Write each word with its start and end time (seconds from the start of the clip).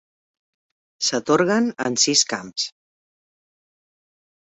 S'atorguen 1.09 1.67
en 1.89 1.97
sis 2.05 2.23
camps: 2.31 2.65